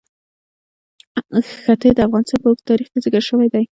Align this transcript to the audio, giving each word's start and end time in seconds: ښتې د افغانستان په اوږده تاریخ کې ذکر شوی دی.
ښتې 1.59 1.89
د 1.93 1.99
افغانستان 2.05 2.39
په 2.41 2.47
اوږده 2.49 2.67
تاریخ 2.69 2.87
کې 2.91 2.99
ذکر 3.05 3.21
شوی 3.29 3.47
دی. 3.53 3.63